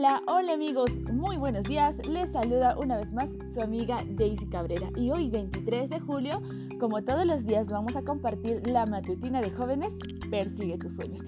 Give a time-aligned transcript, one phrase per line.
[0.00, 1.94] Hola, hola amigos, muy buenos días.
[2.08, 6.40] Les saluda una vez más su amiga Daisy Cabrera y hoy 23 de julio,
[6.78, 9.92] como todos los días, vamos a compartir la matutina de jóvenes
[10.30, 11.20] Persigue tus sueños.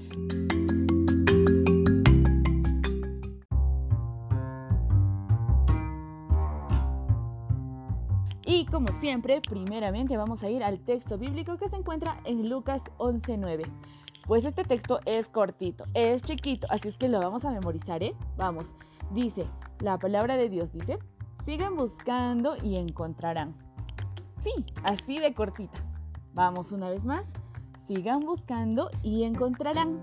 [8.47, 12.81] Y como siempre, primeramente vamos a ir al texto bíblico que se encuentra en Lucas
[12.97, 13.67] 11.9.
[14.27, 18.15] Pues este texto es cortito, es chiquito, así es que lo vamos a memorizar, ¿eh?
[18.37, 18.67] Vamos,
[19.11, 19.47] dice,
[19.81, 20.99] la palabra de Dios dice,
[21.45, 23.57] sigan buscando y encontrarán.
[24.39, 24.53] Sí,
[24.85, 25.79] así de cortita.
[26.35, 27.25] Vamos una vez más,
[27.87, 29.99] sigan buscando y encontrarán.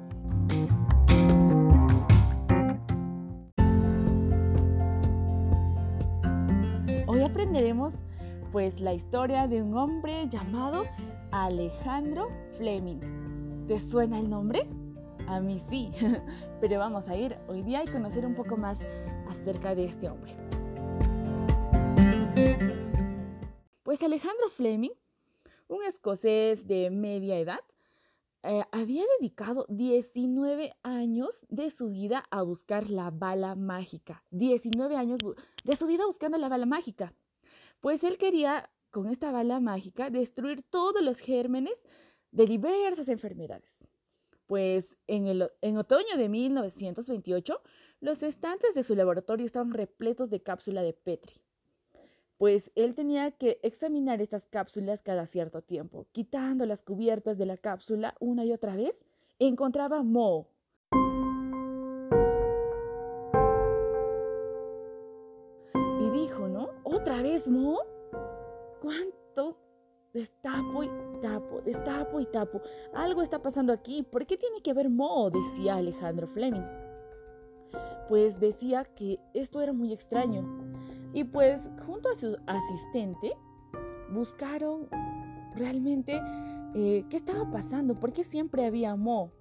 [7.07, 7.93] Hoy aprenderemos
[8.51, 10.83] pues la historia de un hombre llamado
[11.31, 12.27] Alejandro
[12.57, 12.99] Fleming.
[13.69, 14.67] ¿Te suena el nombre?
[15.27, 15.91] A mí sí,
[16.59, 18.79] pero vamos a ir hoy día y conocer un poco más
[19.29, 20.35] acerca de este hombre.
[23.83, 24.89] Pues Alejandro Fleming,
[25.67, 27.59] un escocés de media edad,
[28.41, 34.23] eh, había dedicado 19 años de su vida a buscar la bala mágica.
[34.31, 35.19] 19 años
[35.63, 37.13] de su vida buscando la bala mágica.
[37.81, 41.83] Pues él quería, con esta bala mágica, destruir todos los gérmenes
[42.31, 43.79] de diversas enfermedades.
[44.45, 47.61] Pues en, el, en otoño de 1928,
[48.01, 51.41] los estantes de su laboratorio estaban repletos de cápsula de Petri.
[52.37, 56.07] Pues él tenía que examinar estas cápsulas cada cierto tiempo.
[56.13, 59.05] Quitando las cubiertas de la cápsula una y otra vez,
[59.39, 60.47] encontraba moho.
[65.99, 66.69] Y dijo, ¿no?
[66.83, 67.81] ¿Otra vez moho?
[68.81, 69.57] ¿Cuánto
[70.13, 70.89] Destapo y
[71.21, 72.61] tapo, destapo y tapo.
[72.93, 74.01] Algo está pasando aquí.
[74.01, 75.29] ¿Por qué tiene que haber moho?
[75.29, 76.65] decía Alejandro Fleming.
[78.07, 80.43] Pues decía que esto era muy extraño.
[81.13, 83.33] Y pues junto a su asistente
[84.11, 84.87] buscaron
[85.55, 86.19] realmente
[86.73, 89.31] eh, qué estaba pasando, por qué siempre había moho.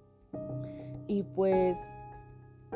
[1.07, 1.79] Y pues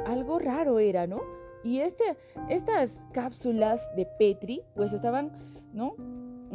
[0.07, 1.21] algo raro era, ¿no?
[1.63, 2.17] Y este,
[2.49, 5.31] estas cápsulas de Petri pues estaban,
[5.73, 5.95] ¿no?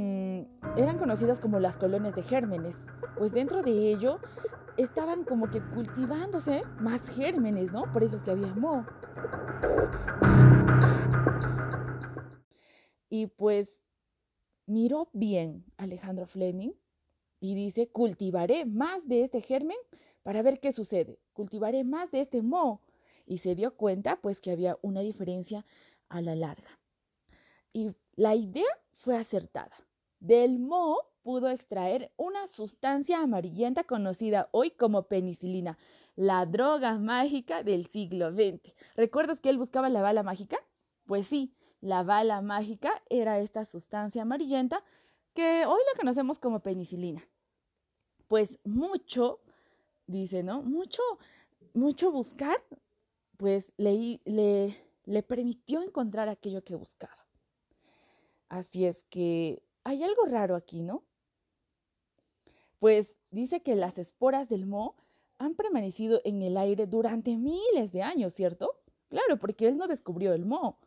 [0.00, 0.42] Mm,
[0.76, 2.76] eran conocidas como las colonias de gérmenes,
[3.16, 4.20] pues dentro de ello
[4.76, 7.92] estaban como que cultivándose más gérmenes, ¿no?
[7.92, 8.86] Por eso es que había moho.
[13.08, 13.80] Y pues
[14.66, 16.74] miró bien Alejandro Fleming
[17.40, 19.78] y dice, cultivaré más de este germen
[20.22, 21.18] para ver qué sucede.
[21.32, 22.82] Cultivaré más de este moho.
[23.26, 25.66] Y se dio cuenta pues que había una diferencia
[26.08, 26.78] a la larga.
[27.72, 29.87] Y la idea fue acertada.
[30.20, 35.78] Del moho pudo extraer una sustancia amarillenta conocida hoy como penicilina,
[36.16, 38.74] la droga mágica del siglo XX.
[38.96, 40.58] ¿Recuerdas que él buscaba la bala mágica?
[41.06, 44.82] Pues sí, la bala mágica era esta sustancia amarillenta
[45.34, 47.22] que hoy la conocemos como penicilina.
[48.26, 49.40] Pues mucho,
[50.06, 50.62] dice, ¿no?
[50.62, 51.02] Mucho,
[51.74, 52.60] mucho buscar,
[53.36, 57.26] pues le, le, le permitió encontrar aquello que buscaba.
[58.48, 61.04] Así es que hay algo raro aquí, ¿no?
[62.78, 64.96] Pues dice que las esporas del moho
[65.38, 68.80] han permanecido en el aire durante miles de años, ¿cierto?
[69.08, 70.78] Claro, porque él no descubrió el moho.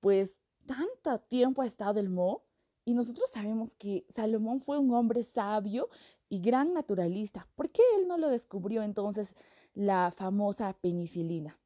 [0.00, 0.34] Pues
[0.66, 2.44] tanto tiempo ha estado el moho
[2.84, 5.88] y nosotros sabemos que Salomón fue un hombre sabio
[6.28, 7.48] y gran naturalista.
[7.54, 9.34] ¿Por qué él no lo descubrió entonces
[9.74, 11.58] la famosa penicilina?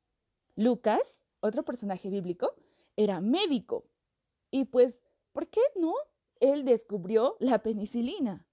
[0.57, 2.53] Lucas, otro personaje bíblico,
[2.97, 3.85] era médico.
[4.51, 4.99] Y pues,
[5.33, 5.95] ¿por qué no
[6.41, 8.47] él descubrió la penicilina?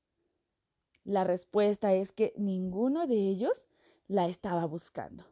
[1.04, 3.68] La respuesta es que ninguno de ellos
[4.08, 5.24] la estaba buscando.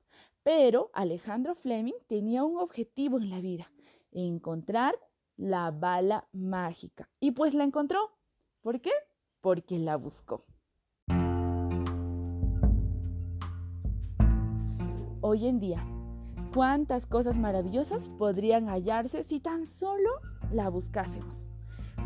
[0.43, 3.71] Pero Alejandro Fleming tenía un objetivo en la vida,
[4.11, 4.95] encontrar
[5.37, 7.09] la bala mágica.
[7.19, 8.11] Y pues la encontró.
[8.61, 8.91] ¿Por qué?
[9.41, 10.45] Porque la buscó.
[15.21, 15.85] Hoy en día,
[16.53, 20.09] ¿cuántas cosas maravillosas podrían hallarse si tan solo
[20.51, 21.52] la buscásemos?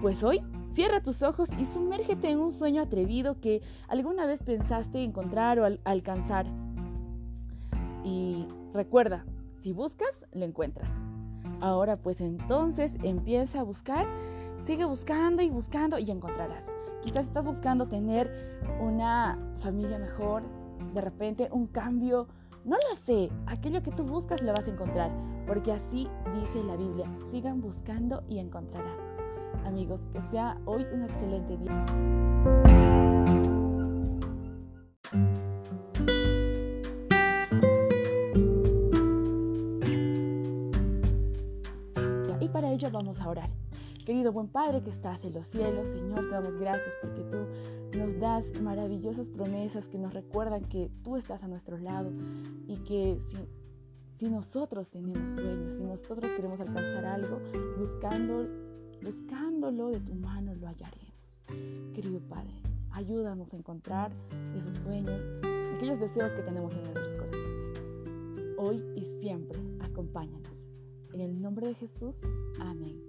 [0.02, 5.04] Pues hoy, cierra tus ojos y sumérgete en un sueño atrevido que alguna vez pensaste
[5.04, 6.46] encontrar o alcanzar.
[8.04, 9.26] Y recuerda,
[9.60, 10.88] si buscas, lo encuentras.
[11.62, 14.06] Ahora pues entonces empieza a buscar,
[14.60, 16.66] sigue buscando y buscando y encontrarás.
[17.02, 20.44] Quizás estás buscando tener una familia mejor,
[20.94, 22.28] de repente un cambio,
[22.66, 25.12] no lo sé, aquello que tú buscas lo vas a encontrar,
[25.48, 29.07] porque así dice la Biblia, sigan buscando y encontrarán
[29.66, 31.86] amigos, que sea hoy un excelente día.
[43.20, 43.50] a orar.
[44.06, 48.20] Querido buen Padre que estás en los cielos, Señor, te damos gracias porque tú nos
[48.20, 52.12] das maravillosas promesas que nos recuerdan que tú estás a nuestro lado
[52.68, 53.38] y que si,
[54.16, 57.40] si nosotros tenemos sueños, si nosotros queremos alcanzar algo,
[57.78, 58.48] buscando,
[59.04, 61.42] buscándolo de tu mano lo hallaremos.
[61.94, 62.54] Querido Padre,
[62.92, 64.12] ayúdanos a encontrar
[64.56, 65.22] esos sueños,
[65.76, 68.58] aquellos deseos que tenemos en nuestros corazones.
[68.58, 70.68] Hoy y siempre, acompáñanos.
[71.14, 72.16] En el nombre de Jesús,
[72.60, 73.02] amén.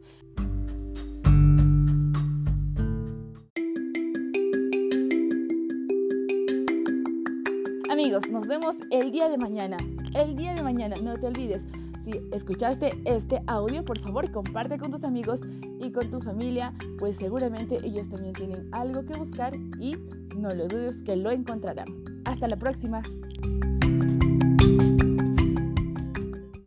[7.90, 9.76] Amigos, nos vemos el día de mañana.
[10.14, 11.62] El día de mañana, no te olvides.
[12.10, 15.40] Si escuchaste este audio, por favor comparte con tus amigos
[15.78, 19.94] y con tu familia, pues seguramente ellos también tienen algo que buscar y
[20.34, 21.86] no lo dudes que lo encontrarán.
[22.24, 23.02] Hasta la próxima.